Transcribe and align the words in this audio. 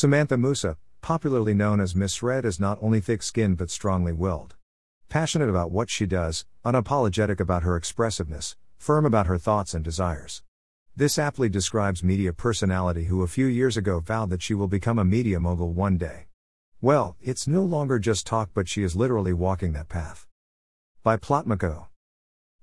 Samantha 0.00 0.36
Musa, 0.36 0.76
popularly 1.00 1.54
known 1.54 1.80
as 1.80 1.94
Misred, 1.94 2.44
is 2.44 2.60
not 2.60 2.78
only 2.80 3.00
thick 3.00 3.20
skinned 3.20 3.56
but 3.56 3.68
strongly 3.68 4.12
willed. 4.12 4.54
Passionate 5.08 5.48
about 5.48 5.72
what 5.72 5.90
she 5.90 6.06
does, 6.06 6.46
unapologetic 6.64 7.40
about 7.40 7.64
her 7.64 7.74
expressiveness, 7.74 8.54
firm 8.76 9.04
about 9.04 9.26
her 9.26 9.38
thoughts 9.38 9.74
and 9.74 9.84
desires. 9.84 10.44
This 10.94 11.18
aptly 11.18 11.48
describes 11.48 12.04
media 12.04 12.32
personality 12.32 13.06
who 13.06 13.24
a 13.24 13.26
few 13.26 13.46
years 13.46 13.76
ago 13.76 13.98
vowed 13.98 14.30
that 14.30 14.40
she 14.40 14.54
will 14.54 14.68
become 14.68 15.00
a 15.00 15.04
media 15.04 15.40
mogul 15.40 15.72
one 15.72 15.96
day. 15.96 16.28
Well, 16.80 17.16
it's 17.20 17.48
no 17.48 17.64
longer 17.64 17.98
just 17.98 18.24
talk, 18.24 18.50
but 18.54 18.68
she 18.68 18.84
is 18.84 18.94
literally 18.94 19.32
walking 19.32 19.72
that 19.72 19.88
path. 19.88 20.28
By 21.02 21.16
Plotmiko. 21.16 21.88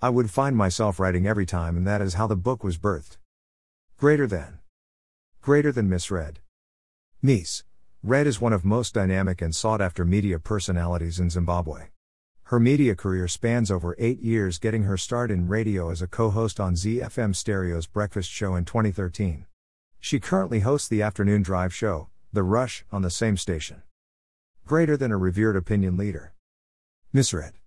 I 0.01 0.09
would 0.09 0.31
find 0.31 0.55
myself 0.55 0.97
writing 0.97 1.27
every 1.27 1.45
time, 1.45 1.75
and 1.75 1.85
that 1.85 2.01
is 2.01 2.13
how 2.13 2.25
the 2.25 2.37
book 2.37 2.63
was 2.63 2.77
birthed. 2.77 3.17
Greater 3.97 4.25
than. 4.27 4.59
Greater 5.41 5.73
than 5.73 5.89
Misred. 5.89 6.37
Mies. 7.21 7.63
Red 8.01 8.25
is 8.25 8.39
one 8.39 8.53
of 8.53 8.63
most 8.63 8.93
dynamic 8.93 9.41
and 9.41 9.53
sought 9.53 9.81
after 9.81 10.05
media 10.05 10.39
personalities 10.39 11.19
in 11.19 11.29
Zimbabwe. 11.29 11.87
Her 12.43 12.61
media 12.61 12.95
career 12.95 13.27
spans 13.27 13.69
over 13.69 13.93
eight 13.99 14.21
years, 14.21 14.57
getting 14.57 14.83
her 14.83 14.95
start 14.95 15.31
in 15.31 15.49
radio 15.49 15.89
as 15.89 16.01
a 16.01 16.07
co 16.07 16.29
host 16.29 16.61
on 16.61 16.75
ZFM 16.75 17.35
Stereo's 17.35 17.85
Breakfast 17.85 18.31
Show 18.31 18.55
in 18.55 18.63
2013. 18.63 19.47
She 19.99 20.21
currently 20.21 20.61
hosts 20.61 20.87
the 20.87 21.01
afternoon 21.01 21.43
drive 21.43 21.73
show, 21.73 22.07
The 22.31 22.43
Rush, 22.43 22.85
on 22.89 23.01
the 23.01 23.09
same 23.09 23.35
station. 23.35 23.83
Greater 24.65 24.95
than 24.95 25.11
a 25.11 25.17
revered 25.17 25.57
opinion 25.57 25.97
leader. 25.97 26.33
Misred. 27.13 27.58